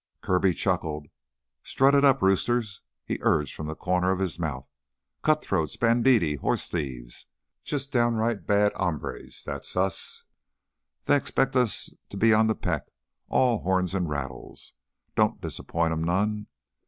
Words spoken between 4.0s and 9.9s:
of his mouth. "Cutthroats, banditti, hoss thieves jus' downright bad hombres, that's